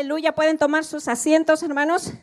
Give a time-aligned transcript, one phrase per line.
[0.00, 0.34] Aleluya.
[0.34, 2.14] ¿Pueden tomar sus asientos, hermanos?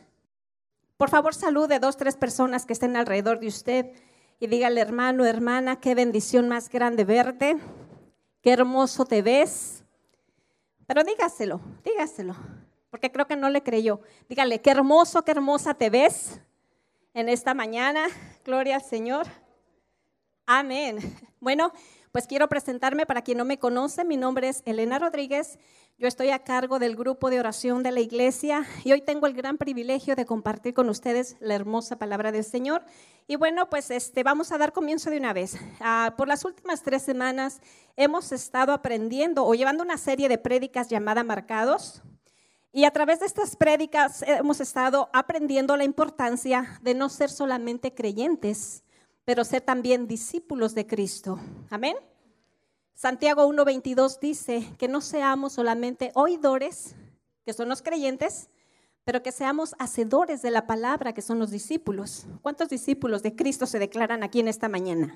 [0.96, 3.92] Por favor, salude dos, tres personas que estén alrededor de usted
[4.40, 7.56] y dígale, hermano, hermana, qué bendición más grande verte.
[8.42, 9.84] Qué hermoso te ves.
[10.88, 12.34] Pero dígaselo, dígaselo,
[12.90, 14.00] porque creo que no le creyó.
[14.28, 16.40] Dígale, qué hermoso, qué hermosa te ves
[17.14, 18.08] en esta mañana.
[18.44, 19.28] Gloria al Señor.
[20.46, 20.98] Amén.
[21.38, 21.72] Bueno,
[22.12, 24.04] pues quiero presentarme para quien no me conoce.
[24.04, 25.58] Mi nombre es Elena Rodríguez.
[25.98, 29.34] Yo estoy a cargo del grupo de oración de la iglesia y hoy tengo el
[29.34, 32.84] gran privilegio de compartir con ustedes la hermosa palabra del Señor.
[33.26, 35.58] Y bueno, pues este, vamos a dar comienzo de una vez.
[35.80, 37.60] Ah, por las últimas tres semanas
[37.96, 42.02] hemos estado aprendiendo o llevando una serie de prédicas llamada Marcados.
[42.72, 47.92] Y a través de estas prédicas hemos estado aprendiendo la importancia de no ser solamente
[47.92, 48.84] creyentes,
[49.28, 51.38] pero ser también discípulos de Cristo.
[51.68, 51.96] Amén.
[52.94, 56.94] Santiago 1.22 dice que no seamos solamente oidores,
[57.44, 58.48] que son los creyentes,
[59.04, 62.24] pero que seamos hacedores de la palabra, que son los discípulos.
[62.40, 65.14] ¿Cuántos discípulos de Cristo se declaran aquí en esta mañana?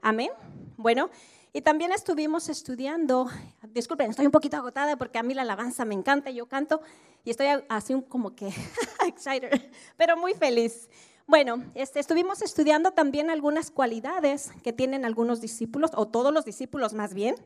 [0.00, 0.30] Amén.
[0.78, 1.10] Bueno,
[1.52, 3.28] y también estuvimos estudiando,
[3.74, 6.80] disculpen, estoy un poquito agotada porque a mí la alabanza me encanta, yo canto
[7.24, 8.48] y estoy así como que
[9.06, 10.88] excited, pero muy feliz.
[11.26, 16.92] Bueno, este, estuvimos estudiando también algunas cualidades que tienen algunos discípulos, o todos los discípulos
[16.92, 17.36] más bien,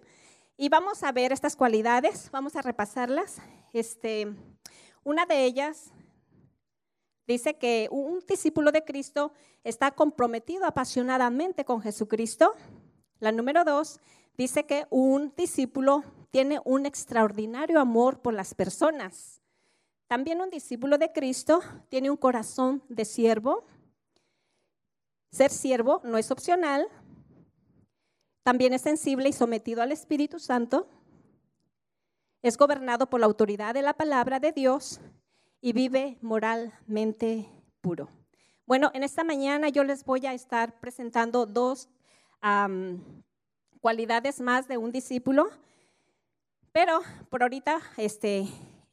[0.57, 3.37] y vamos a ver estas cualidades, vamos a repasarlas.
[3.73, 4.35] Este,
[5.05, 5.93] una de ellas
[7.29, 12.55] dice que un discípulo de Cristo está comprometido apasionadamente con Jesucristo.
[13.21, 14.01] La número dos
[14.37, 16.03] dice que un discípulo
[16.33, 19.41] tiene un extraordinario amor por las personas.
[20.09, 21.61] También un discípulo de Cristo
[21.91, 23.67] tiene un corazón de siervo.
[25.31, 26.89] Ser siervo no es opcional.
[28.43, 30.89] También es sensible y sometido al Espíritu Santo.
[32.41, 34.99] Es gobernado por la autoridad de la palabra de Dios
[35.61, 37.47] y vive moralmente
[37.83, 38.09] puro.
[38.65, 41.91] Bueno, en esta mañana yo les voy a estar presentando dos
[43.81, 45.51] cualidades más de un discípulo,
[46.73, 48.47] pero por ahorita este,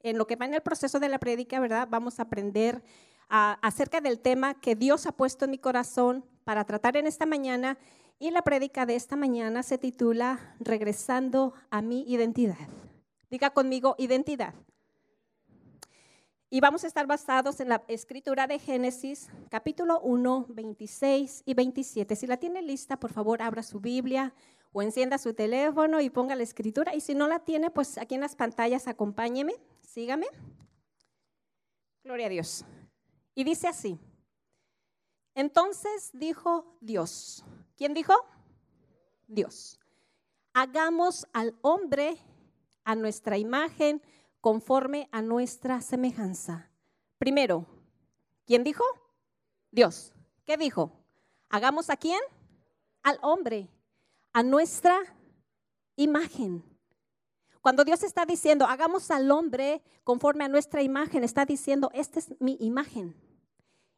[0.06, 1.88] en lo que va en el proceso de la prédica, ¿verdad?
[1.90, 2.84] Vamos a aprender
[3.28, 7.80] acerca del tema que Dios ha puesto en mi corazón para tratar en esta mañana.
[8.20, 12.70] Y la prédica de esta mañana se titula Regresando a mi identidad.
[13.32, 14.54] Diga conmigo identidad.
[16.52, 22.16] Y vamos a estar basados en la escritura de Génesis, capítulo 1, 26 y 27.
[22.16, 24.34] Si la tiene lista, por favor, abra su Biblia
[24.78, 26.94] o encienda su teléfono y ponga la escritura.
[26.94, 29.54] Y si no la tiene, pues aquí en las pantallas acompáñeme.
[29.80, 30.28] Sígame.
[32.04, 32.66] Gloria a Dios.
[33.36, 33.98] Y dice así.
[35.34, 37.46] Entonces dijo Dios.
[37.78, 38.16] ¿Quién dijo?
[39.28, 39.80] Dios.
[40.52, 42.18] Hagamos al hombre
[42.84, 44.02] a nuestra imagen
[44.42, 46.70] conforme a nuestra semejanza.
[47.18, 47.66] Primero,
[48.46, 48.84] ¿quién dijo?
[49.72, 50.12] Dios.
[50.44, 50.92] ¿Qué dijo?
[51.48, 52.20] Hagamos a quién?
[53.04, 53.70] Al hombre,
[54.36, 55.00] a nuestra
[55.96, 56.62] imagen.
[57.62, 62.36] Cuando Dios está diciendo, hagamos al hombre conforme a nuestra imagen, está diciendo, esta es
[62.42, 63.16] mi imagen.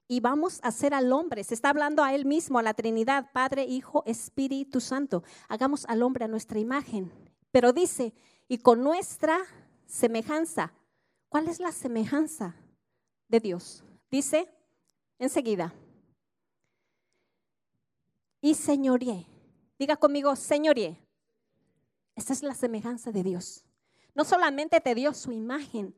[0.07, 1.43] Y vamos a hacer al hombre.
[1.43, 5.23] Se está hablando a él mismo, a la Trinidad, Padre, Hijo, Espíritu Santo.
[5.49, 7.11] Hagamos al hombre a nuestra imagen.
[7.49, 8.13] Pero dice,
[8.47, 9.39] y con nuestra
[9.87, 10.71] semejanza.
[11.29, 12.55] ¿Cuál es la semejanza
[13.27, 13.83] de Dios?
[14.11, 14.47] Dice
[15.17, 15.73] enseguida.
[18.39, 19.25] Y señoríe.
[19.79, 20.97] Diga conmigo, señoríe.
[22.15, 23.63] Esta es la semejanza de Dios.
[24.15, 25.95] No solamente te dio su imagen,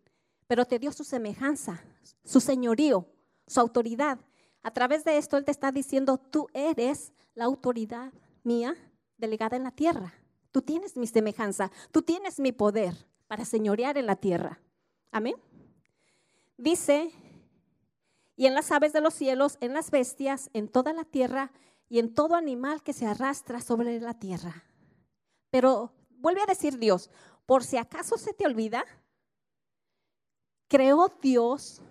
[0.48, 1.82] pero te dio su semejanza,
[2.24, 3.08] su señorío,
[3.48, 4.20] su autoridad.
[4.62, 8.12] A través de esto Él te está diciendo, tú eres la autoridad
[8.44, 8.76] mía
[9.18, 10.14] delegada en la tierra.
[10.52, 12.94] Tú tienes mi semejanza, tú tienes mi poder
[13.28, 14.60] para señorear en la tierra.
[15.12, 15.36] Amén.
[16.58, 17.12] Dice,
[18.36, 21.52] y en las aves de los cielos, en las bestias, en toda la tierra
[21.90, 24.64] y en todo animal que se arrastra sobre la tierra.
[25.50, 27.10] Pero vuelve a decir Dios,
[27.46, 28.86] por si acaso se te olvida,
[30.68, 31.82] creó Dios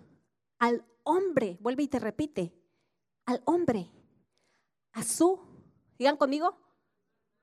[0.59, 2.55] al hombre, vuelve y te repite,
[3.27, 3.91] al hombre,
[4.93, 5.41] a su,
[5.99, 6.56] digan conmigo,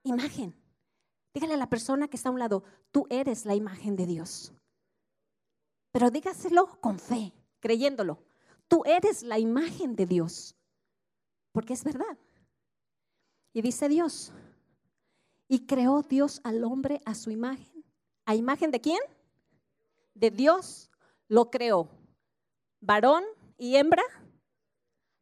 [0.03, 0.55] imagen.
[1.33, 4.53] Dígale a la persona que está a un lado, tú eres la imagen de Dios.
[5.91, 8.23] Pero dígaselo con fe, creyéndolo.
[8.69, 10.55] Tú eres la imagen de Dios,
[11.51, 12.17] porque es verdad.
[13.55, 14.33] Y dice Dios,
[15.47, 17.85] y creó Dios al hombre a su imagen.
[18.25, 18.99] ¿A imagen de quién?
[20.13, 20.91] De Dios
[21.29, 21.87] lo creó.
[22.81, 23.23] Varón
[23.57, 24.03] y hembra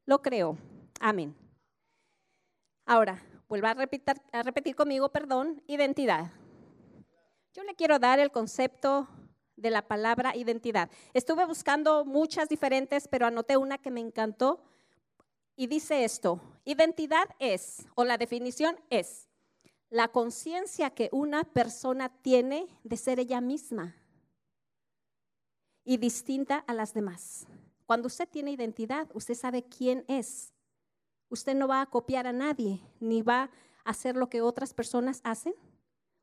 [0.07, 0.57] lo creó.
[0.99, 1.35] Amén.
[2.87, 6.31] Ahora, vuelva a repetir, repetir conmigo, perdón, identidad.
[7.53, 9.07] Yo le quiero dar el concepto
[9.57, 10.89] de la palabra identidad.
[11.13, 14.63] Estuve buscando muchas diferentes, pero anoté una que me encantó
[15.55, 19.27] y dice esto, identidad es, o la definición es,
[19.89, 23.95] la conciencia que una persona tiene de ser ella misma
[25.85, 27.45] y distinta a las demás.
[27.85, 30.53] Cuando usted tiene identidad, usted sabe quién es.
[31.29, 33.51] Usted no va a copiar a nadie, ni va
[33.83, 35.53] a hacer lo que otras personas hacen,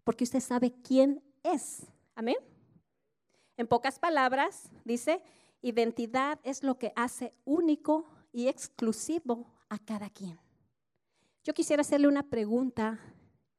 [0.02, 1.86] porque usted sabe quién es.
[2.14, 2.36] Amén.
[3.56, 5.22] En pocas palabras, dice,
[5.62, 10.38] identidad es lo que hace único y exclusivo a cada quien.
[11.44, 13.00] Yo quisiera hacerle una pregunta,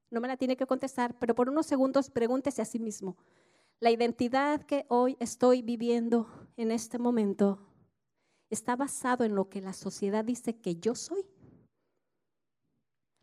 [0.10, 3.18] no me la tiene que contestar, pero por unos segundos pregúntese a sí mismo.
[3.80, 6.28] La identidad que hoy estoy viviendo
[6.58, 7.60] en este momento
[8.52, 11.26] está basado en lo que la sociedad dice que yo soy.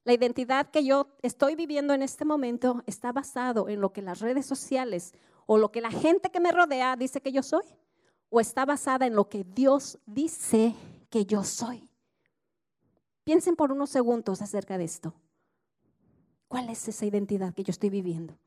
[0.02, 4.20] La identidad que yo estoy viviendo en este momento está basado en lo que las
[4.20, 5.12] redes sociales
[5.46, 7.64] o lo que la gente que me rodea dice que yo soy.
[8.30, 10.74] O está basada en lo que Dios dice
[11.10, 11.90] que yo soy.
[13.24, 15.14] Piensen por unos segundos acerca de esto.
[16.48, 18.38] ¿Cuál es esa identidad que yo estoy viviendo?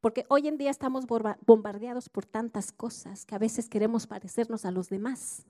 [0.00, 4.70] Porque hoy en día estamos bombardeados por tantas cosas que a veces queremos parecernos a
[4.70, 5.46] los demás,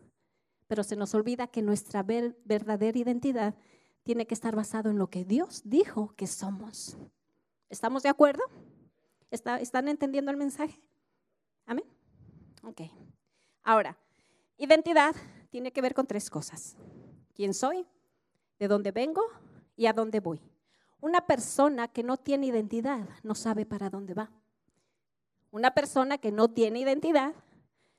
[0.68, 3.56] pero se nos olvida que nuestra verdadera identidad
[4.04, 6.96] tiene que estar basado en lo que Dios dijo que somos.
[7.68, 8.44] ¿Estamos de acuerdo?
[9.30, 10.80] ¿Están entendiendo el mensaje?
[11.66, 11.84] Amén.
[12.62, 12.82] Ok.
[13.64, 13.98] Ahora,
[14.56, 15.16] identidad
[15.50, 16.76] tiene que ver con tres cosas.
[17.34, 17.86] ¿Quién soy?
[18.58, 19.22] ¿De dónde vengo?
[19.76, 20.40] ¿Y a dónde voy?
[21.00, 24.30] Una persona que no tiene identidad no sabe para dónde va.
[25.50, 27.34] Una persona que no tiene identidad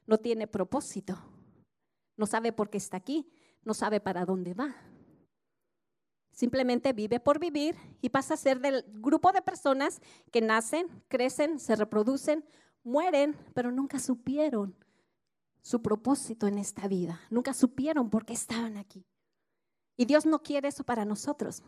[0.05, 1.17] no tiene propósito.
[2.15, 3.29] No sabe por qué está aquí,
[3.63, 4.75] no sabe para dónde va.
[6.31, 10.01] Simplemente vive por vivir y pasa a ser del grupo de personas
[10.31, 12.45] que nacen, crecen, se reproducen,
[12.83, 14.75] mueren, pero nunca supieron
[15.61, 17.19] su propósito en esta vida.
[17.29, 19.05] Nunca supieron por qué estaban aquí.
[19.95, 21.63] Y Dios no quiere eso para nosotros.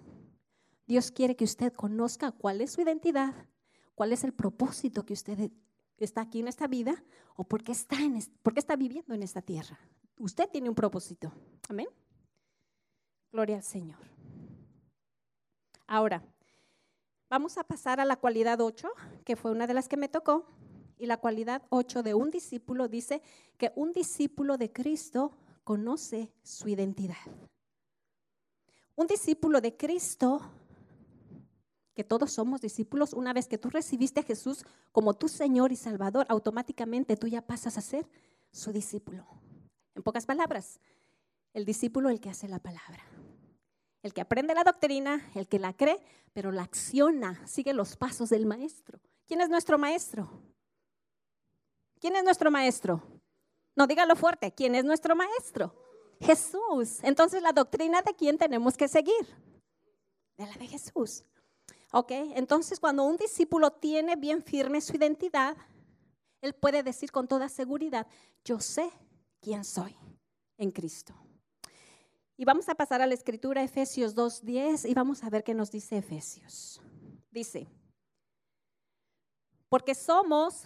[0.88, 3.34] Dios quiere que usted conozca cuál es su identidad,
[3.96, 5.52] cuál es el propósito que usted
[5.98, 7.04] está aquí en esta vida
[7.36, 9.80] o por qué está, en, por qué está viviendo en esta tierra.
[10.18, 11.32] Usted tiene un propósito.
[11.70, 11.88] Amén.
[13.32, 14.00] Gloria al Señor.
[15.88, 16.24] Ahora,
[17.30, 18.90] vamos a pasar a la cualidad 8,
[19.24, 20.46] que fue una de las que me tocó.
[21.00, 23.24] Y la cualidad 8 de un discípulo dice
[23.58, 25.32] que un discípulo de Cristo
[25.64, 27.16] conoce su identidad.
[28.96, 30.42] Un discípulo de Cristo,
[31.96, 35.76] que todos somos discípulos, una vez que tú recibiste a Jesús como tu Señor y
[35.76, 38.06] Salvador, automáticamente tú ya pasas a ser
[38.52, 39.26] su discípulo.
[39.96, 40.80] En pocas palabras,
[41.54, 43.04] el discípulo el que hace la palabra
[44.02, 46.00] el que aprende la doctrina, el que la cree,
[46.34, 49.00] pero la acciona, sigue los pasos del maestro.
[49.28, 50.30] ¿Quién es nuestro maestro?
[52.00, 53.02] ¿Quién es nuestro maestro?
[53.76, 55.74] No dígalo fuerte, ¿quién es nuestro maestro?
[56.22, 57.00] Jesús.
[57.04, 59.26] Entonces, ¿la doctrina de quién tenemos que seguir?
[60.38, 61.24] De la de Jesús.
[61.92, 62.12] ¿Ok?
[62.36, 65.56] Entonces, cuando un discípulo tiene bien firme su identidad,
[66.42, 68.08] él puede decir con toda seguridad,
[68.44, 68.90] yo sé
[69.42, 69.96] quién soy
[70.58, 71.14] en Cristo.
[72.38, 75.72] Y vamos a pasar a la escritura Efesios 2.10 y vamos a ver qué nos
[75.72, 76.82] dice Efesios.
[77.32, 77.68] Dice,
[79.68, 80.64] porque somos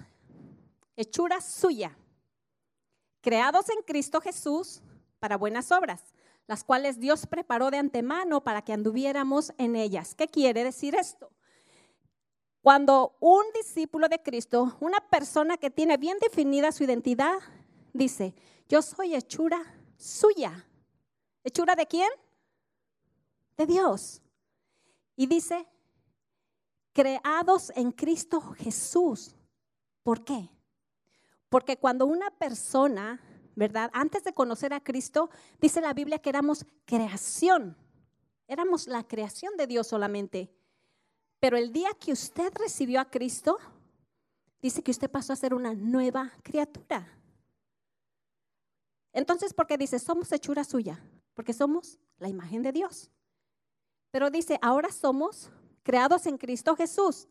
[0.95, 1.97] hechura suya,
[3.21, 4.81] creados en Cristo Jesús
[5.19, 6.01] para buenas obras,
[6.47, 10.15] las cuales Dios preparó de antemano para que anduviéramos en ellas.
[10.15, 11.31] ¿Qué quiere decir esto?
[12.62, 17.39] Cuando un discípulo de Cristo, una persona que tiene bien definida su identidad,
[17.93, 18.35] dice,
[18.69, 19.62] yo soy hechura
[19.97, 20.65] suya
[21.43, 22.09] ¿Hechura de quién?
[23.57, 24.21] De Dios.
[25.15, 25.67] Y dice,
[26.93, 29.35] creados en Cristo Jesús.
[30.03, 30.50] ¿Por qué?
[31.53, 33.22] Porque cuando una persona,
[33.55, 33.91] ¿verdad?
[33.93, 35.29] Antes de conocer a Cristo,
[35.62, 37.77] dice la Biblia que éramos creación.
[38.48, 40.50] Éramos la creación de Dios solamente.
[41.39, 43.60] Pero el día que usted recibió a Cristo,
[44.63, 47.07] dice que usted pasó a ser una nueva criatura.
[49.12, 51.00] Entonces, ¿por qué dice, somos hechura suya?
[51.33, 53.12] porque somos la imagen de Dios.
[54.12, 55.50] Pero dice, ahora somos
[55.83, 57.27] creados en Cristo Jesús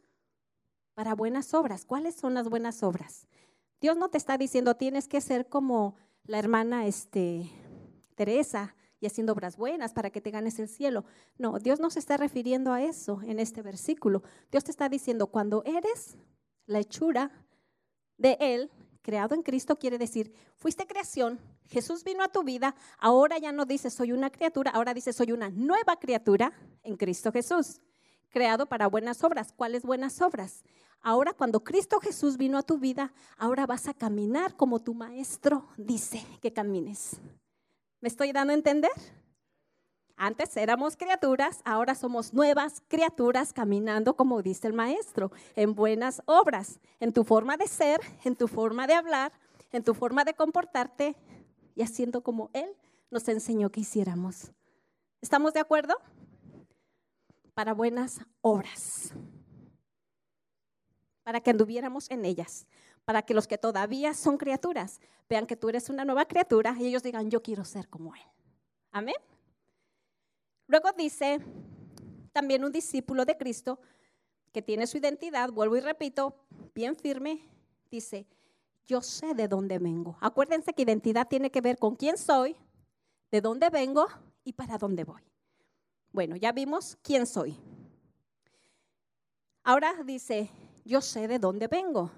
[0.94, 1.84] para buenas obras.
[1.84, 3.26] ¿Cuáles son las buenas obras?
[3.82, 7.50] Dios no te está diciendo tienes que ser como la hermana este,
[8.14, 11.04] Teresa y haciendo obras buenas para que te ganes el cielo.
[11.36, 14.22] No, Dios no se está refiriendo a eso en este versículo.
[14.52, 16.16] Dios te está diciendo, cuando eres
[16.66, 17.32] la hechura
[18.18, 18.70] de Él,
[19.02, 23.64] creado en Cristo quiere decir, fuiste creación, Jesús vino a tu vida, ahora ya no
[23.64, 26.52] dices soy una criatura, ahora dices soy una nueva criatura
[26.84, 27.80] en Cristo Jesús,
[28.28, 29.52] creado para buenas obras.
[29.52, 30.62] ¿Cuáles buenas obras?
[31.02, 35.66] Ahora cuando Cristo Jesús vino a tu vida, ahora vas a caminar como tu maestro
[35.76, 37.20] dice que camines.
[38.00, 38.92] ¿Me estoy dando a entender?
[40.16, 46.78] Antes éramos criaturas, ahora somos nuevas criaturas caminando como dice el maestro, en buenas obras,
[47.00, 49.32] en tu forma de ser, en tu forma de hablar,
[49.72, 51.16] en tu forma de comportarte
[51.74, 52.76] y haciendo como Él
[53.10, 54.52] nos enseñó que hiciéramos.
[55.20, 55.96] ¿Estamos de acuerdo?
[57.54, 59.12] Para buenas obras
[61.22, 62.66] para que anduviéramos en ellas,
[63.04, 66.86] para que los que todavía son criaturas vean que tú eres una nueva criatura y
[66.86, 68.22] ellos digan, yo quiero ser como Él.
[68.90, 69.16] Amén.
[70.66, 71.40] Luego dice
[72.32, 73.80] también un discípulo de Cristo
[74.52, 76.34] que tiene su identidad, vuelvo y repito,
[76.74, 77.40] bien firme,
[77.90, 78.26] dice,
[78.86, 80.16] yo sé de dónde vengo.
[80.20, 82.56] Acuérdense que identidad tiene que ver con quién soy,
[83.30, 84.06] de dónde vengo
[84.44, 85.22] y para dónde voy.
[86.12, 87.56] Bueno, ya vimos quién soy.
[89.64, 90.50] Ahora dice,
[90.84, 92.10] yo sé de dónde vengo.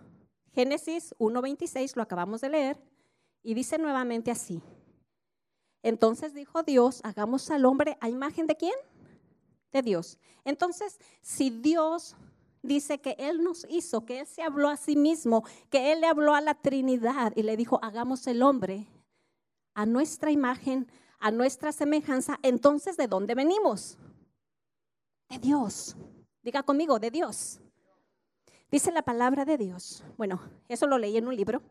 [0.52, 2.80] Génesis 1.26 lo acabamos de leer
[3.42, 4.62] y dice nuevamente así.
[5.82, 8.74] Entonces dijo Dios, hagamos al hombre a imagen de quién?
[9.72, 10.18] De Dios.
[10.44, 12.16] Entonces, si Dios
[12.62, 16.06] dice que Él nos hizo, que Él se habló a sí mismo, que Él le
[16.06, 18.86] habló a la Trinidad y le dijo, hagamos el hombre
[19.74, 20.86] a nuestra imagen,
[21.18, 23.98] a nuestra semejanza, entonces ¿de dónde venimos?
[25.28, 25.96] De Dios.
[26.42, 27.60] Diga conmigo, de Dios.
[28.70, 30.04] Dice la palabra de Dios.
[30.16, 31.62] Bueno, eso lo leí en un libro.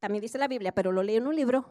[0.00, 1.66] También dice la Biblia, pero lo leí en un libro.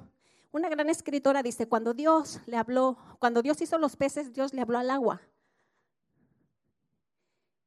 [0.52, 4.62] Una gran escritora dice, cuando Dios le habló, cuando Dios hizo los peces, Dios le
[4.62, 5.22] habló al agua.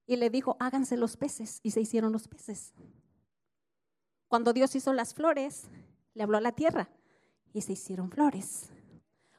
[0.07, 1.61] Y le dijo, háganse los peces.
[1.63, 2.73] Y se hicieron los peces.
[4.29, 5.69] Cuando Dios hizo las flores,
[6.15, 6.91] le habló a la tierra.
[7.53, 8.71] Y se hicieron flores.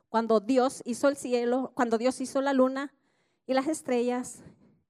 [0.09, 2.93] Cuando Dios hizo el cielo, cuando Dios hizo la luna
[3.47, 4.43] y las estrellas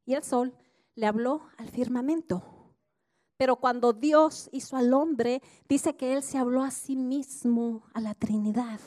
[0.06, 0.56] y el sol,
[0.96, 2.61] le habló al firmamento.
[3.42, 8.00] Pero cuando Dios hizo al hombre, dice que Él se habló a sí mismo, a
[8.00, 8.80] la Trinidad.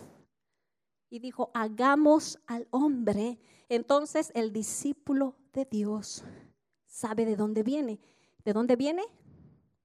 [1.11, 3.41] Y dijo, hagamos al hombre.
[3.69, 6.23] Entonces el discípulo de Dios
[6.87, 7.99] sabe de dónde viene.
[8.45, 9.03] ¿De dónde viene?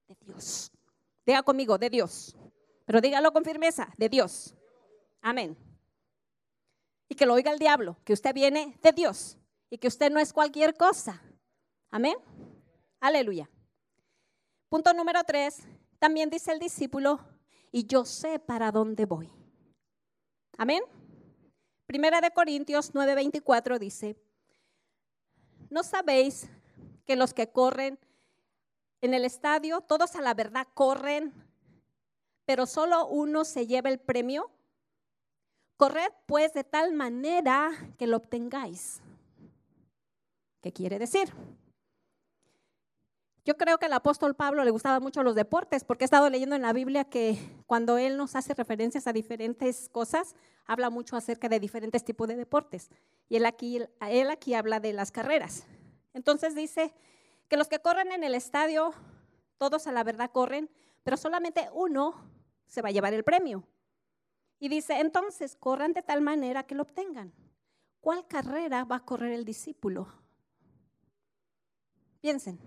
[0.07, 0.71] De Dios.
[1.25, 2.37] Diga conmigo, de Dios.
[2.85, 4.53] Pero dígalo con firmeza, de Dios.
[5.19, 5.57] Amén.
[7.07, 9.35] Y que lo oiga el diablo, que usted viene de Dios
[9.71, 11.23] y que usted no es cualquier cosa.
[11.89, 12.17] Amén.
[12.99, 13.49] Aleluya.
[14.69, 15.63] Punto número tres,
[15.97, 17.19] también dice el discípulo,
[17.71, 19.27] y yo sé para dónde voy.
[20.59, 20.83] Amén.
[21.87, 24.15] Primera de Corintios 9:24 dice,
[25.71, 26.47] ¿no sabéis
[27.05, 27.97] que los que corren
[29.01, 31.33] en el estadio, todos a la verdad corren,
[32.45, 34.51] pero solo uno se lleva el premio?
[35.77, 39.01] Corred pues de tal manera que lo obtengáis.
[40.61, 41.33] ¿Qué quiere decir?
[43.45, 46.55] Yo creo que al apóstol Pablo le gustaban mucho los deportes, porque he estado leyendo
[46.55, 51.49] en la Biblia que cuando él nos hace referencias a diferentes cosas, habla mucho acerca
[51.49, 52.89] de diferentes tipos de deportes.
[53.29, 55.65] Y él aquí, él aquí habla de las carreras.
[56.13, 56.93] Entonces dice
[57.47, 58.93] que los que corren en el estadio,
[59.57, 60.69] todos a la verdad corren,
[61.03, 62.13] pero solamente uno
[62.67, 63.63] se va a llevar el premio.
[64.59, 67.33] Y dice, entonces corran de tal manera que lo obtengan.
[68.01, 70.07] ¿Cuál carrera va a correr el discípulo?
[72.21, 72.59] Piensen.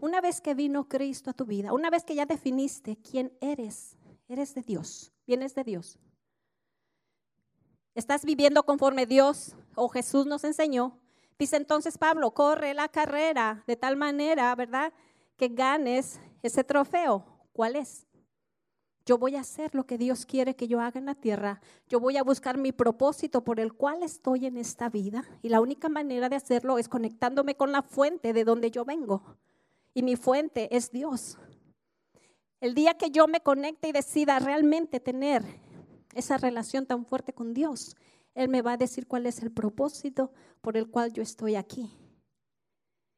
[0.00, 3.96] Una vez que vino Cristo a tu vida, una vez que ya definiste quién eres,
[4.28, 5.98] eres de Dios, vienes de Dios.
[7.96, 11.00] Estás viviendo conforme Dios o Jesús nos enseñó.
[11.36, 14.92] Dice entonces Pablo, corre la carrera de tal manera, ¿verdad?
[15.36, 17.24] Que ganes ese trofeo.
[17.52, 18.06] ¿Cuál es?
[19.04, 21.60] Yo voy a hacer lo que Dios quiere que yo haga en la tierra.
[21.88, 25.24] Yo voy a buscar mi propósito por el cual estoy en esta vida.
[25.42, 29.38] Y la única manera de hacerlo es conectándome con la fuente de donde yo vengo
[29.94, 31.38] y mi fuente es Dios.
[32.60, 35.44] El día que yo me conecte y decida realmente tener
[36.14, 37.96] esa relación tan fuerte con Dios,
[38.34, 41.90] Él me va a decir cuál es el propósito por el cual yo estoy aquí.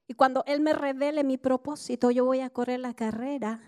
[0.07, 3.63] Y cuando Él me revele mi propósito, yo voy a correr la carrera.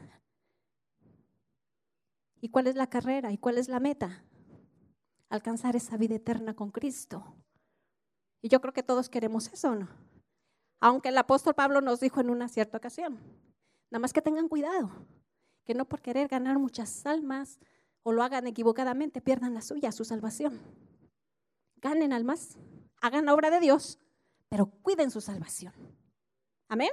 [2.41, 3.33] ¿Y cuál es la carrera?
[3.33, 4.25] ¿Y cuál es la meta?
[5.29, 7.37] Alcanzar esa vida eterna con Cristo.
[8.43, 9.89] Y yo creo que todos queremos eso, ¿no?
[10.83, 13.21] Aunque el apóstol Pablo nos dijo en una cierta ocasión,
[13.89, 14.91] nada más que tengan cuidado,
[15.65, 17.61] que no por querer ganar muchas almas
[18.03, 20.61] o lo hagan equivocadamente, pierdan la suya, su salvación.
[21.77, 22.59] Ganen almas,
[23.01, 24.01] hagan la obra de Dios,
[24.49, 25.73] pero cuiden su salvación.
[26.69, 26.91] Amén.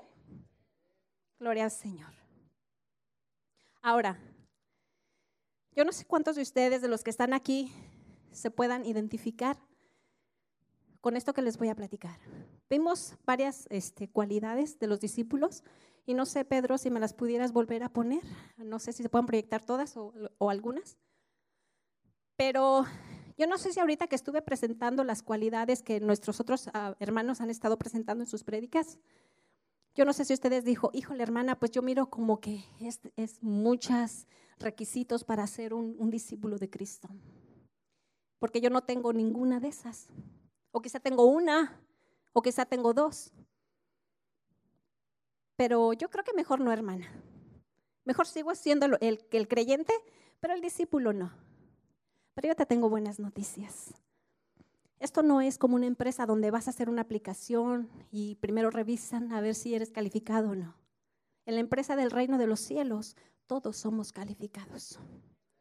[1.39, 2.13] Gloria al Señor.
[3.81, 4.19] Ahora,
[5.71, 7.73] yo no sé cuántos de ustedes, de los que están aquí,
[8.29, 9.57] se puedan identificar
[11.01, 12.19] con esto que les voy a platicar.
[12.69, 15.63] Vimos varias este, cualidades de los discípulos
[16.05, 18.23] y no sé, Pedro, si me las pudieras volver a poner.
[18.57, 20.13] No sé si se pueden proyectar todas o,
[20.49, 20.97] algunas.
[22.35, 22.85] Pero
[23.37, 27.41] yo no sé si ahorita que estuve presentando las cualidades que nuestros otros ah, hermanos
[27.41, 28.97] han estado presentando en sus prédicas,
[29.95, 33.43] yo no sé si ustedes dijo, híjole hermana, pues yo miro como que es, es
[33.43, 34.27] muchos
[34.57, 37.09] requisitos para ser un discípulo de Cristo,
[38.39, 40.07] porque yo no tengo ninguna de esas,
[40.71, 41.79] o quizá tengo una,
[42.33, 43.31] o quizá tengo dos.
[45.55, 47.11] Pero yo creo que mejor no, hermana.
[48.05, 49.93] Mejor sigo siendo el, el creyente,
[50.39, 51.31] pero el discípulo no.
[52.33, 53.93] Pero yo te tengo buenas noticias.
[54.99, 59.31] Esto no es como una empresa donde vas a hacer una aplicación y primero revisan
[59.31, 60.75] a ver si eres calificado o no.
[61.45, 63.15] En la empresa del reino de los cielos,
[63.47, 64.99] todos somos calificados.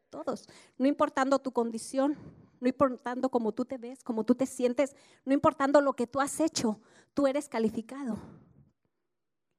[0.09, 0.47] Todos.
[0.77, 2.17] No importando tu condición,
[2.59, 6.19] no importando cómo tú te ves, cómo tú te sientes, no importando lo que tú
[6.19, 6.79] has hecho,
[7.13, 8.17] tú eres calificado.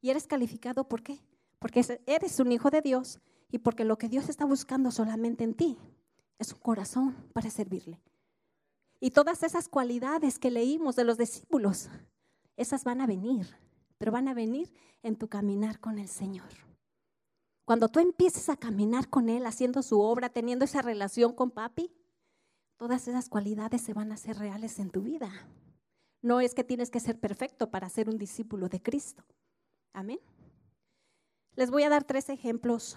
[0.00, 1.20] ¿Y eres calificado por qué?
[1.58, 5.54] Porque eres un hijo de Dios y porque lo que Dios está buscando solamente en
[5.54, 5.78] ti
[6.38, 8.00] es un corazón para servirle.
[8.98, 11.88] Y todas esas cualidades que leímos de los discípulos,
[12.56, 13.46] esas van a venir,
[13.98, 16.48] pero van a venir en tu caminar con el Señor.
[17.64, 21.92] Cuando tú empieces a caminar con Él, haciendo su obra, teniendo esa relación con papi,
[22.80, 25.30] todas esas cualidades se van a hacer reales en tu vida.
[26.22, 29.22] No es que tienes que ser perfecto para ser un discípulo de Cristo.
[29.92, 30.18] Amén.
[31.56, 32.96] Les voy a dar tres ejemplos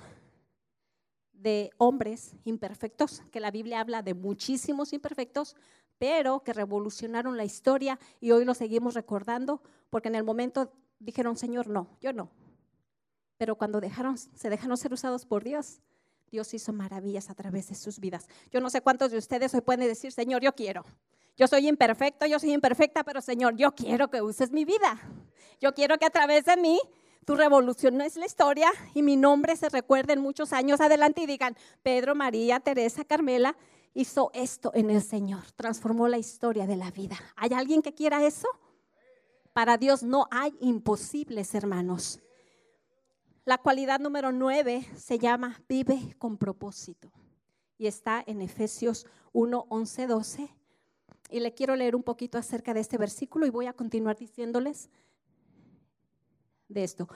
[1.34, 5.58] de hombres imperfectos, que la Biblia habla de muchísimos imperfectos,
[5.98, 11.36] pero que revolucionaron la historia y hoy lo seguimos recordando, porque en el momento dijeron,
[11.36, 12.32] Señor, no, yo no.
[13.38, 15.82] Pero cuando dejaron, se dejaron ser usados por Dios,
[16.34, 18.28] Dios hizo maravillas a través de sus vidas.
[18.52, 20.84] Yo no sé cuántos de ustedes hoy pueden decir, Señor, yo quiero.
[21.38, 25.00] Yo soy imperfecto, yo soy imperfecta, pero Señor, yo quiero que uses mi vida.
[25.62, 26.80] Yo quiero que a través de mí
[27.24, 31.56] tú revoluciones la historia y mi nombre se recuerde en muchos años adelante y digan,
[31.84, 33.56] Pedro, María, Teresa, Carmela
[33.94, 37.16] hizo esto en el Señor, transformó la historia de la vida.
[37.36, 38.48] ¿Hay alguien que quiera eso?
[39.54, 42.23] Para Dios no hay imposibles, hermanos.
[43.46, 47.12] La cualidad número nueve se llama vive con propósito
[47.78, 50.50] y está en Efesios 1, 11, 12.
[51.30, 54.90] Y le quiero leer un poquito acerca de este versículo y voy a continuar diciéndoles
[56.70, 57.10] de esto.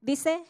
[0.00, 0.42] Dice,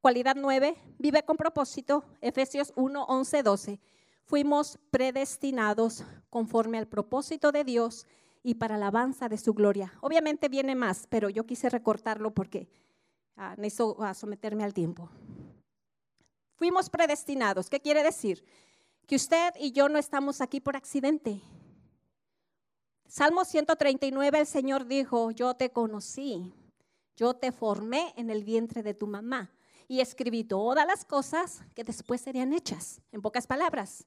[0.00, 3.80] cualidad 9, vive con propósito, Efesios 1, 11, 12.
[4.24, 8.06] Fuimos predestinados conforme al propósito de Dios
[8.42, 9.92] y para alabanza de su gloria.
[10.00, 12.70] Obviamente viene más, pero yo quise recortarlo porque
[13.38, 15.08] ah, necesito someterme al tiempo.
[16.56, 17.70] Fuimos predestinados.
[17.70, 18.44] ¿Qué quiere decir?
[19.06, 21.40] Que usted y yo no estamos aquí por accidente.
[23.06, 26.52] Salmo 139, el Señor dijo, yo te conocí
[27.18, 29.50] yo te formé en el vientre de tu mamá
[29.88, 33.02] y escribí todas las cosas que después serían hechas.
[33.10, 34.06] En pocas palabras,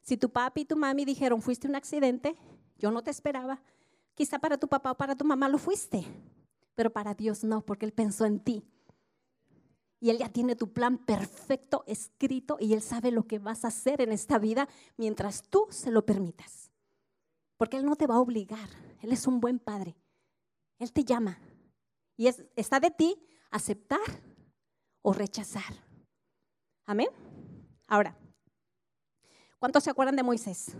[0.00, 2.36] si tu papi y tu mami dijeron fuiste un accidente,
[2.78, 3.60] yo no te esperaba,
[4.14, 6.06] quizá para tu papá o para tu mamá lo fuiste,
[6.74, 8.64] pero para Dios no, porque Él pensó en ti.
[10.00, 13.68] Y Él ya tiene tu plan perfecto escrito y Él sabe lo que vas a
[13.68, 16.72] hacer en esta vida mientras tú se lo permitas.
[17.56, 18.68] Porque Él no te va a obligar,
[19.00, 19.96] Él es un buen padre.
[20.78, 21.38] Él te llama,
[22.16, 23.16] y está de ti
[23.50, 24.00] aceptar
[25.02, 25.74] o rechazar.
[26.84, 27.08] Amén.
[27.86, 28.16] Ahora,
[29.58, 30.76] ¿cuántos se acuerdan de Moisés?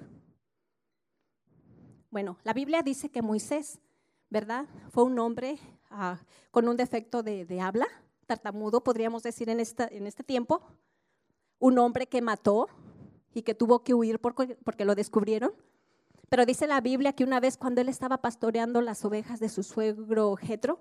[2.11, 3.81] Bueno, la Biblia dice que Moisés,
[4.29, 4.67] ¿verdad?
[4.91, 5.59] Fue un hombre
[5.93, 6.19] ah,
[6.51, 7.87] con un defecto de, habla,
[8.27, 10.63] tartamudo, podríamos decir en, este tiempo.
[11.59, 12.69] Un hombre que mató
[13.35, 15.53] y que tuvo que huir porque, porque lo descubrieron.
[16.29, 19.63] Pero dice la Biblia que una vez cuando él estaba pastoreando las ovejas de su
[19.63, 20.81] suegro Jetro,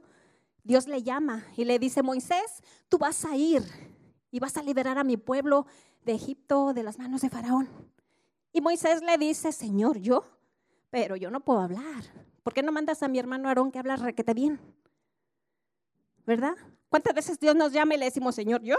[0.64, 3.64] Dios le llama y le dice, Moisés, tú vas a ir
[4.32, 5.66] y vas a liberar a mi pueblo
[6.06, 7.70] de Egipto de las manos de Faraón.
[8.54, 10.26] Y Moisés le dice, Señor, yo,
[10.90, 12.04] pero yo no puedo hablar.
[12.44, 14.60] ¿Por qué no mandas a mi hermano Aarón que habla requete bien?
[16.26, 16.56] ¿Verdad?
[16.90, 18.76] ¿Cuántas veces Dios nos llama y le decimos, Señor, yo?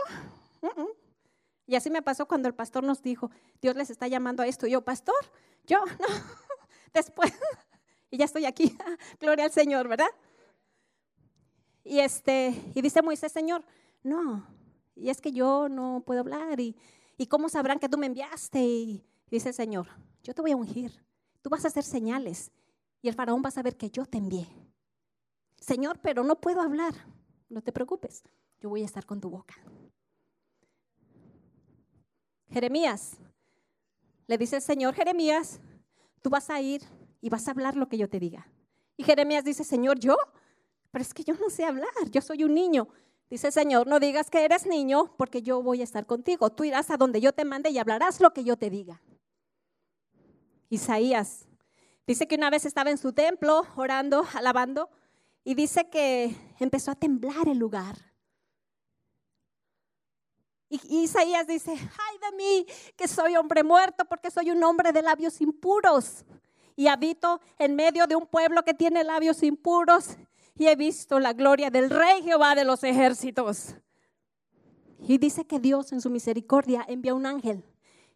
[1.66, 4.66] Y así me pasó cuando el pastor nos dijo, Dios les está llamando a esto.
[4.66, 5.14] Y yo, pastor,
[5.66, 6.06] yo, no.
[6.92, 7.32] Después,
[8.10, 8.76] y ya estoy aquí.
[9.20, 10.10] Gloria al Señor, ¿verdad?
[11.84, 13.64] Y, este, y dice Moisés, Señor,
[14.02, 14.46] no,
[14.94, 16.60] y es que yo no puedo hablar.
[16.60, 16.76] Y,
[17.16, 18.60] y cómo sabrán que tú me enviaste?
[18.60, 19.88] Y dice el Señor,
[20.22, 20.92] yo te voy a ungir.
[21.40, 22.52] Tú vas a hacer señales.
[23.00, 24.46] Y el faraón va a saber que yo te envié.
[25.58, 26.94] Señor, pero no puedo hablar.
[27.52, 28.24] No te preocupes,
[28.60, 29.54] yo voy a estar con tu boca.
[32.50, 33.18] Jeremías,
[34.26, 35.60] le dice el Señor, Jeremías,
[36.22, 36.80] tú vas a ir
[37.20, 38.50] y vas a hablar lo que yo te diga.
[38.96, 40.16] Y Jeremías dice, Señor, ¿yo?
[40.90, 42.88] Pero es que yo no sé hablar, yo soy un niño.
[43.28, 46.48] Dice, Señor, no digas que eres niño porque yo voy a estar contigo.
[46.48, 49.02] Tú irás a donde yo te mande y hablarás lo que yo te diga.
[50.70, 51.46] Isaías
[52.06, 54.88] dice que una vez estaba en su templo orando, alabando,
[55.44, 57.96] y dice que empezó a temblar el lugar.
[60.68, 65.02] Y Isaías dice, ay de mí, que soy hombre muerto porque soy un hombre de
[65.02, 66.24] labios impuros.
[66.76, 70.16] Y habito en medio de un pueblo que tiene labios impuros
[70.56, 73.74] y he visto la gloria del Rey Jehová de los ejércitos.
[74.98, 77.64] Y dice que Dios en su misericordia envía un ángel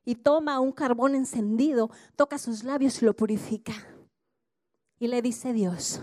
[0.05, 3.75] y toma un carbón encendido, toca sus labios y lo purifica.
[4.99, 6.01] Y le dice Dios,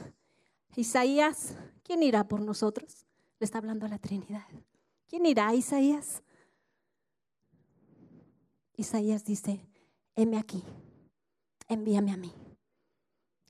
[0.76, 3.06] Isaías, ¿quién irá por nosotros?
[3.40, 4.48] Le está hablando a la Trinidad.
[5.08, 6.24] ¿Quién irá, Isaías?
[8.76, 9.68] Isaías dice,
[10.16, 10.64] heme aquí,
[11.68, 12.34] envíame a mí.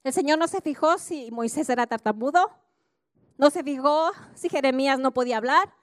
[0.03, 2.51] El Señor no se fijó si Moisés era tartamudo,
[3.37, 5.73] no se fijó si Jeremías no podía hablar.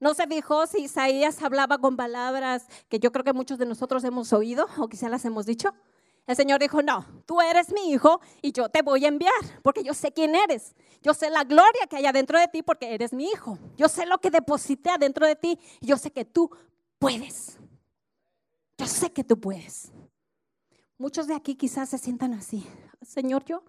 [0.00, 4.04] No se fijó si Isaías hablaba con palabras que yo creo que muchos de nosotros
[4.04, 5.74] hemos oído o quizá las hemos dicho.
[6.26, 9.32] El Señor dijo, no, tú eres mi hijo y yo te voy a enviar
[9.62, 10.74] porque yo sé quién eres.
[11.02, 13.58] Yo sé la gloria que hay adentro de ti porque eres mi hijo.
[13.76, 16.50] Yo sé lo que deposité adentro de ti y yo sé que tú
[16.98, 17.58] puedes.
[18.78, 19.92] Yo sé que tú puedes.
[20.96, 22.66] Muchos de aquí quizás se sientan así.
[23.02, 23.62] Señor, yo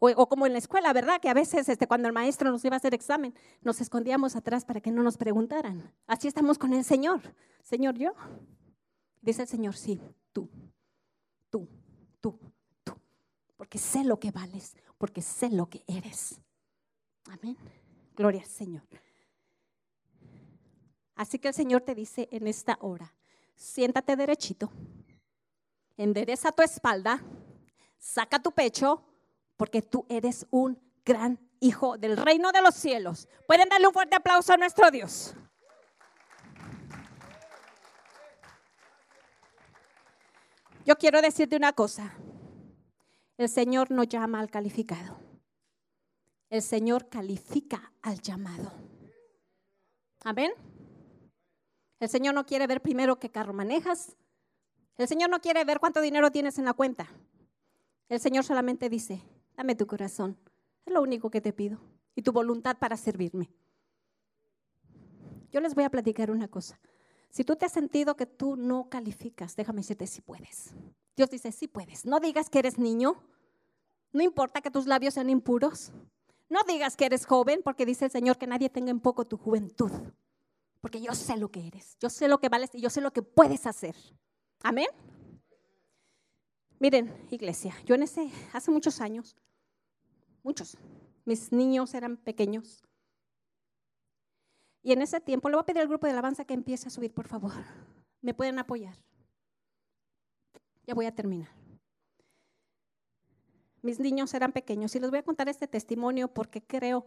[0.00, 1.20] o, como en la escuela, ¿verdad?
[1.20, 4.64] Que a veces este, cuando el maestro nos iba a hacer examen, nos escondíamos atrás
[4.64, 5.92] para que no nos preguntaran.
[6.06, 7.20] Así estamos con el Señor.
[7.62, 8.12] Señor, yo.
[9.20, 10.00] Dice el Señor, sí,
[10.32, 10.48] tú,
[11.50, 11.68] tú,
[12.20, 12.38] tú,
[12.82, 12.94] tú.
[13.56, 16.40] Porque sé lo que vales, porque sé lo que eres.
[17.28, 17.56] Amén.
[18.16, 18.82] Gloria al Señor.
[21.14, 23.14] Así que el Señor te dice en esta hora,
[23.54, 24.72] siéntate derechito,
[25.98, 27.22] endereza tu espalda,
[27.98, 29.04] saca tu pecho
[29.58, 33.28] porque tú eres un gran hijo del reino de los cielos.
[33.46, 35.34] ¿Pueden darle un fuerte aplauso a nuestro Dios?
[40.90, 42.12] Yo quiero decirte una cosa.
[43.38, 45.20] El Señor no llama al calificado.
[46.48, 48.72] El Señor califica al llamado.
[50.24, 50.50] Amén.
[52.00, 54.16] El Señor no quiere ver primero qué carro manejas.
[54.96, 57.06] El Señor no quiere ver cuánto dinero tienes en la cuenta.
[58.08, 59.22] El Señor solamente dice,
[59.56, 60.36] Dame tu corazón.
[60.84, 61.78] Es lo único que te pido.
[62.16, 63.48] Y tu voluntad para servirme.
[65.52, 66.80] Yo les voy a platicar una cosa.
[67.30, 70.70] Si tú te has sentido que tú no calificas, déjame decirte si puedes.
[71.16, 72.04] Dios dice, sí puedes.
[72.04, 73.22] No digas que eres niño.
[74.12, 75.92] No importa que tus labios sean impuros.
[76.48, 79.36] No digas que eres joven, porque dice el Señor que nadie tenga en poco tu
[79.36, 79.92] juventud.
[80.80, 81.96] Porque yo sé lo que eres.
[82.00, 83.94] Yo sé lo que vales y yo sé lo que puedes hacer.
[84.62, 84.88] Amén.
[86.80, 89.36] Miren, iglesia, yo en ese, hace muchos años,
[90.42, 90.78] muchos.
[91.26, 92.82] Mis niños eran pequeños.
[94.82, 96.90] Y en ese tiempo, le voy a pedir al grupo de alabanza que empiece a
[96.90, 97.52] subir, por favor.
[98.22, 98.96] ¿Me pueden apoyar?
[100.86, 101.48] Ya voy a terminar.
[103.82, 107.06] Mis niños eran pequeños y les voy a contar este testimonio porque creo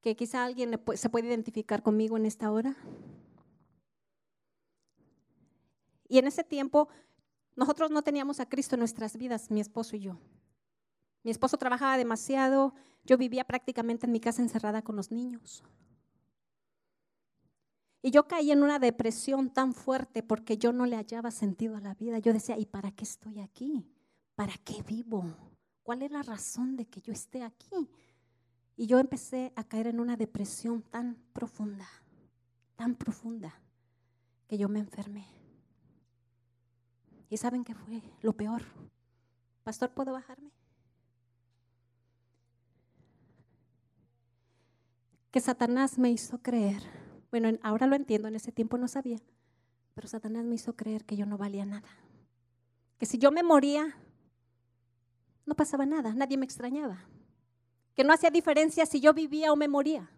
[0.00, 2.76] que quizá alguien se puede identificar conmigo en esta hora.
[6.08, 6.88] Y en ese tiempo
[7.54, 10.18] nosotros no teníamos a Cristo en nuestras vidas, mi esposo y yo.
[11.22, 15.62] Mi esposo trabajaba demasiado, yo vivía prácticamente en mi casa encerrada con los niños.
[18.02, 21.80] Y yo caí en una depresión tan fuerte porque yo no le hallaba sentido a
[21.80, 22.18] la vida.
[22.18, 23.86] Yo decía, ¿y para qué estoy aquí?
[24.34, 25.24] ¿Para qué vivo?
[25.82, 27.90] ¿Cuál es la razón de que yo esté aquí?
[28.76, 31.86] Y yo empecé a caer en una depresión tan profunda,
[32.76, 33.60] tan profunda,
[34.48, 35.26] que yo me enfermé.
[37.28, 38.62] ¿Y saben qué fue lo peor?
[39.62, 40.50] Pastor, ¿puedo bajarme?
[45.30, 46.82] que Satanás me hizo creer,
[47.30, 49.18] bueno, ahora lo entiendo, en ese tiempo no sabía,
[49.94, 51.88] pero Satanás me hizo creer que yo no valía nada.
[52.98, 53.96] Que si yo me moría,
[55.46, 57.04] no pasaba nada, nadie me extrañaba.
[57.94, 60.10] Que no hacía diferencia si yo vivía o me moría.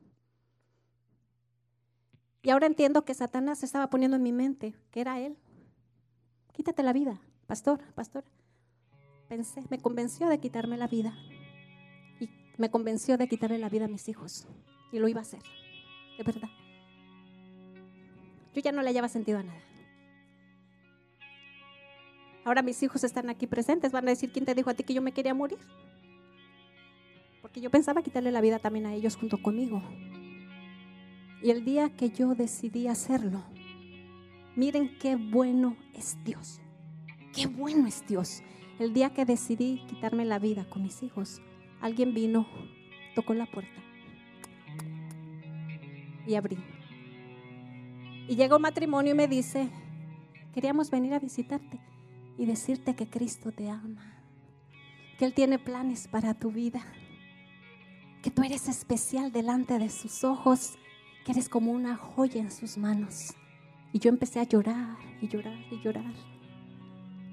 [2.42, 5.37] Y ahora entiendo que Satanás estaba poniendo en mi mente que era él.
[6.53, 8.25] Quítate la vida, pastor, pastor.
[9.29, 11.14] Pensé, me convenció de quitarme la vida.
[12.20, 14.46] Y me convenció de quitarle la vida a mis hijos.
[14.90, 15.42] Y lo iba a hacer,
[16.18, 16.48] de verdad.
[18.55, 19.61] Yo ya no le hallaba sentido a nada.
[22.45, 24.95] Ahora mis hijos están aquí presentes, van a decir, ¿quién te dijo a ti que
[24.95, 25.59] yo me quería morir?
[27.41, 29.83] Porque yo pensaba quitarle la vida también a ellos junto conmigo.
[31.43, 33.45] Y el día que yo decidí hacerlo,
[34.57, 36.61] miren qué bueno es Dios.
[37.35, 38.43] Qué bueno es Dios.
[38.79, 41.41] El día que decidí quitarme la vida con mis hijos,
[41.81, 42.47] alguien vino,
[43.15, 43.83] tocó la puerta
[46.27, 46.59] y abrí.
[48.28, 49.68] Y llegó un matrimonio y me dice,
[50.52, 51.80] queríamos venir a visitarte
[52.38, 54.22] y decirte que Cristo te ama,
[55.18, 56.85] que Él tiene planes para tu vida,
[58.22, 60.74] que tú eres especial delante de sus ojos,
[61.24, 63.35] que eres como una joya en sus manos.
[63.92, 66.14] Y yo empecé a llorar y llorar y llorar,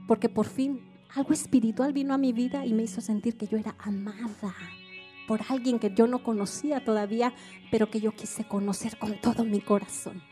[0.07, 0.81] porque por fin
[1.15, 4.53] algo espiritual vino a mi vida y me hizo sentir que yo era amada
[5.27, 7.33] por alguien que yo no conocía todavía,
[7.69, 10.23] pero que yo quise conocer con todo mi corazón.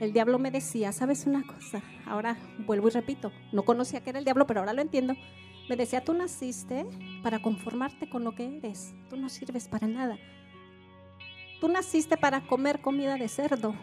[0.00, 1.82] El diablo me decía, ¿sabes una cosa?
[2.06, 5.14] Ahora vuelvo y repito, no conocía que era el diablo, pero ahora lo entiendo.
[5.68, 6.86] Me decía, tú naciste
[7.22, 10.18] para conformarte con lo que eres, tú no sirves para nada.
[11.60, 13.74] Tú naciste para comer comida de cerdo.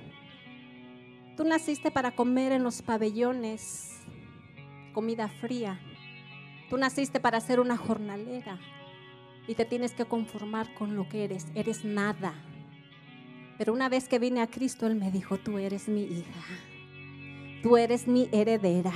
[1.37, 3.93] Tú naciste para comer en los pabellones
[4.93, 5.79] comida fría.
[6.71, 8.59] Tú naciste para ser una jornalera
[9.47, 11.45] y te tienes que conformar con lo que eres.
[11.53, 12.33] Eres nada.
[13.57, 16.41] Pero una vez que vine a Cristo, Él me dijo, tú eres mi hija.
[17.63, 18.93] Tú eres mi heredera.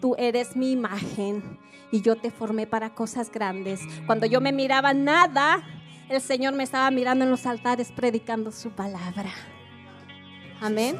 [0.00, 1.58] Tú eres mi imagen
[1.92, 3.80] y yo te formé para cosas grandes.
[4.06, 5.62] Cuando yo me miraba nada,
[6.08, 9.30] el Señor me estaba mirando en los altares predicando su palabra.
[10.60, 10.96] Amén.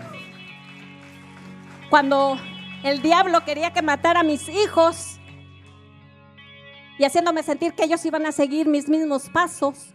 [1.88, 2.38] Cuando
[2.82, 5.18] el diablo quería que matara a mis hijos
[6.98, 9.94] y haciéndome sentir que ellos iban a seguir mis mismos pasos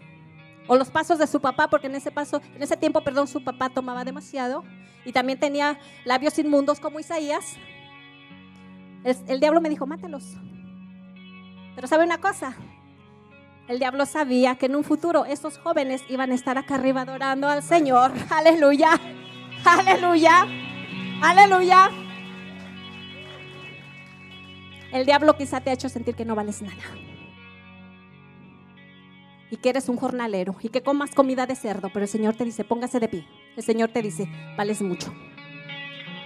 [0.72, 3.44] o los pasos de su papá, porque en ese paso, en ese tiempo, perdón, su
[3.44, 4.64] papá tomaba demasiado
[5.04, 7.58] y también tenía labios inmundos como Isaías.
[9.04, 10.24] El, diablo me dijo, mátalos.
[11.76, 12.56] Pero sabe una cosa,
[13.68, 17.50] el diablo sabía que en un futuro estos jóvenes iban a estar acá arriba adorando
[17.50, 18.14] al Señor.
[18.30, 18.98] Aleluya,
[19.66, 20.48] aleluya,
[21.22, 21.90] aleluya.
[24.94, 27.11] El diablo quizá te ha hecho sentir que no vales nada.
[29.52, 32.46] Y que eres un jornalero y que comas comida de cerdo, pero el Señor te
[32.46, 33.28] dice, póngase de pie.
[33.56, 35.14] El Señor te dice, vales mucho.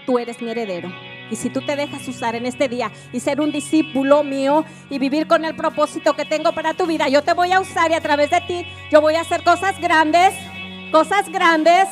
[0.05, 0.91] Tú eres mi heredero.
[1.31, 4.99] Y si tú te dejas usar en este día y ser un discípulo mío y
[4.99, 7.95] vivir con el propósito que tengo para tu vida, yo te voy a usar y
[7.95, 10.35] a través de ti yo voy a hacer cosas grandes,
[10.91, 11.87] cosas grandes,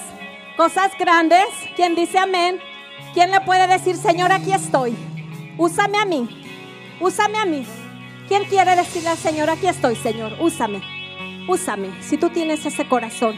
[0.56, 1.48] cosas grandes.
[1.76, 2.60] ¿Quién dice amén?
[3.16, 4.96] ¿Quién le puede decir, Señor, aquí estoy?
[5.58, 6.30] Úsame a mí.
[7.00, 7.66] Úsame a mí.
[8.28, 10.34] ¿Quién quiere decirle al Señor, aquí estoy, Señor?
[10.40, 10.93] Úsame.
[11.48, 11.90] Úsame.
[12.02, 13.38] Si tú tienes ese corazón,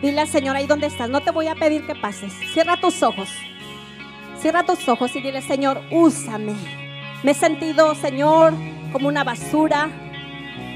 [0.00, 1.10] dile al Señor ahí donde estás.
[1.10, 2.32] No te voy a pedir que pases.
[2.52, 3.28] Cierra tus ojos.
[4.38, 6.54] Cierra tus ojos y dile, Señor, úsame.
[7.22, 8.54] Me he sentido, Señor,
[8.92, 9.90] como una basura.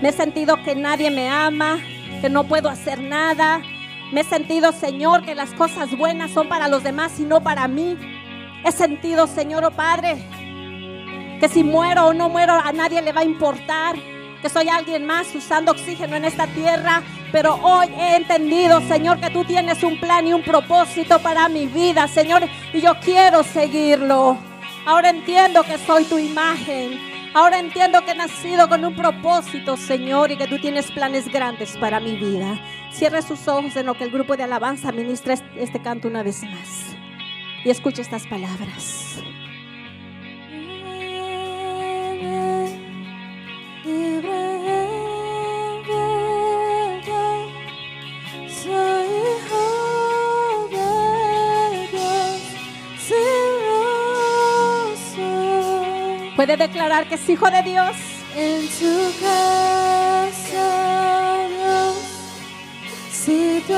[0.02, 1.78] Me he sentido que nadie me ama,
[2.20, 3.62] que no puedo hacer nada.
[4.12, 7.66] Me he sentido, Señor, que las cosas buenas son para los demás y no para
[7.66, 7.96] mí.
[8.62, 10.16] He sentido, Señor, oh Padre,
[11.40, 13.96] que si muero o no muero a nadie le va a importar.
[14.44, 17.02] Que soy alguien más usando oxígeno en esta tierra.
[17.32, 21.66] Pero hoy he entendido, Señor, que tú tienes un plan y un propósito para mi
[21.66, 22.42] vida, Señor.
[22.74, 24.36] Y yo quiero seguirlo.
[24.84, 27.00] Ahora entiendo que soy tu imagen.
[27.32, 31.78] Ahora entiendo que he nacido con un propósito, Señor, y que tú tienes planes grandes
[31.78, 32.60] para mi vida.
[32.92, 36.42] Cierre sus ojos en lo que el grupo de alabanza ministra este canto una vez
[36.42, 36.94] más.
[37.64, 39.22] Y escuche estas palabras.
[56.36, 57.96] Puede declarar que es hijo de Dios.
[58.36, 60.28] En tu casa,
[63.12, 63.74] si tú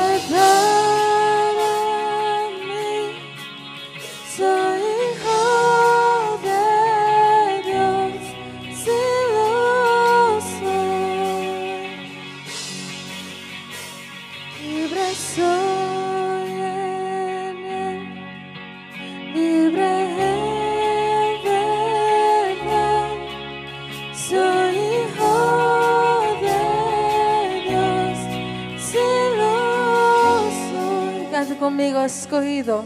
[32.18, 32.84] escogido.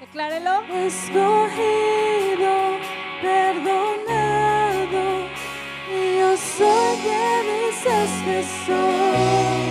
[0.00, 0.62] Declárelo.
[0.86, 2.52] Escogido,
[3.22, 5.02] perdonado,
[5.94, 9.62] y yo soy quien dices que soy.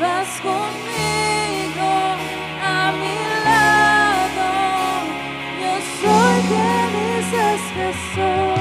[0.00, 1.90] Vas conmigo
[2.62, 3.16] a mi
[3.48, 4.48] lado,
[5.62, 8.59] yo soy quien dices que soy.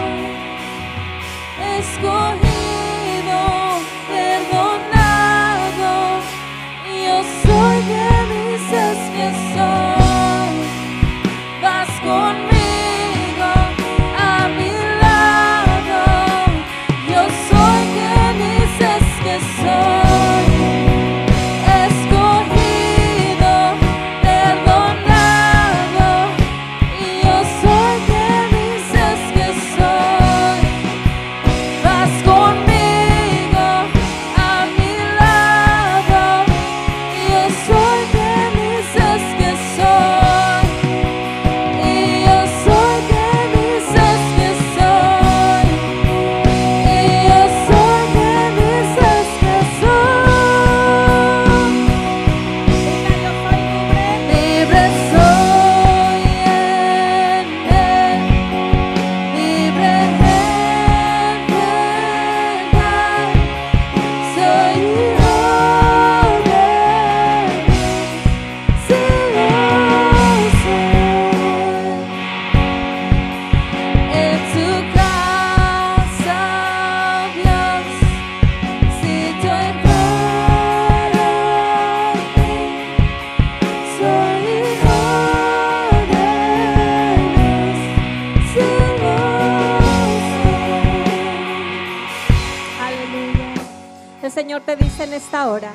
[95.20, 95.74] Esta hora,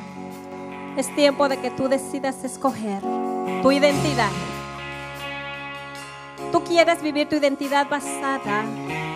[0.97, 3.03] es tiempo de que tú decidas escoger
[3.63, 4.31] tu identidad.
[6.51, 8.65] ¿Tú quieres vivir tu identidad basada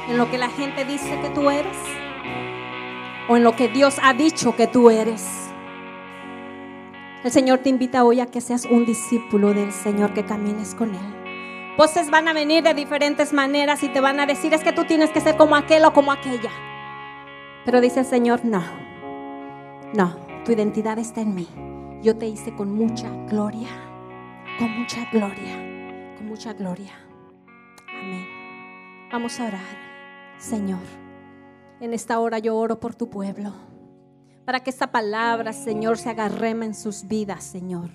[0.07, 1.77] en lo que la gente dice que tú eres?
[3.29, 5.27] ¿O en lo que Dios ha dicho que tú eres?
[7.25, 10.95] El Señor te invita hoy a que seas un discípulo del Señor, que camines con
[10.95, 11.75] Él.
[11.79, 14.85] Voces van a venir de diferentes maneras y te van a decir es que tú
[14.85, 16.51] tienes que ser como aquel o como aquella.
[17.64, 18.88] Pero dice el Señor, no,
[19.94, 21.48] no, tu identidad está en mí.
[22.03, 23.68] Yo te hice con mucha gloria,
[24.59, 26.92] con mucha gloria, con mucha gloria.
[27.88, 28.27] Amén.
[29.11, 29.88] Vamos a orar.
[30.37, 30.83] Señor,
[31.81, 33.53] en esta hora yo oro por tu pueblo,
[34.44, 37.90] para que esta palabra, Señor, se agarreme en sus vidas, Señor.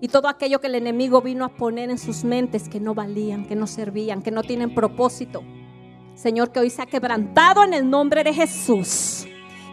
[0.00, 3.46] Y todo aquello que el enemigo vino a poner en sus mentes que no valían,
[3.46, 5.42] que no servían, que no tienen propósito.
[6.14, 9.26] Señor, que hoy sea quebrantado en el nombre de Jesús.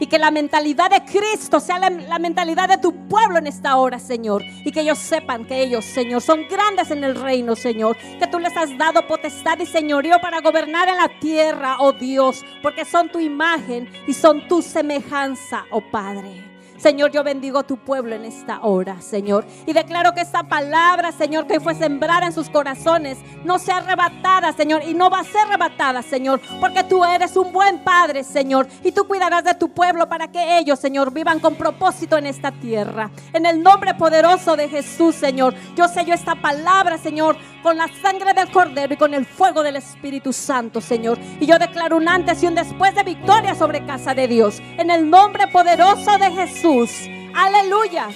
[0.03, 3.77] Y que la mentalidad de Cristo sea la, la, mentalidad de tu pueblo en esta
[3.77, 4.43] hora, Señor.
[4.65, 7.95] Y que ellos sepan que ellos, Señor, son grandes en el reino, Señor.
[8.19, 12.43] Que tú les has dado potestad y señorío para gobernar en la tierra, oh Dios.
[12.61, 16.52] Porque son tu imagen y son tu semejanza, oh Padre.
[16.83, 19.45] Señor, yo bendigo a tu pueblo en esta hora, Señor.
[19.65, 24.51] Y declaro que esta palabra, Señor, que fue sembrada en sus corazones, no sea arrebatada,
[24.51, 24.83] Señor.
[24.85, 26.41] Y no va a ser arrebatada, Señor.
[26.59, 28.67] Porque tú eres un buen Padre, Señor.
[28.83, 32.51] Y tú cuidarás de tu pueblo para que ellos, Señor, vivan con propósito en esta
[32.51, 33.09] tierra.
[33.31, 35.55] En el nombre poderoso de Jesús, Señor.
[35.77, 39.77] Yo sello esta palabra, Señor, con la sangre del Cordero y con el fuego del
[39.77, 41.17] Espíritu Santo, Señor.
[41.39, 44.61] Y yo declaro un antes y un después de victoria sobre casa de Dios.
[44.77, 46.91] En el nombre poderoso de Jesús.
[47.33, 48.09] Aleluya.